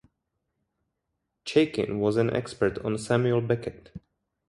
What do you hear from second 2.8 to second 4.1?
Samuel Beckett.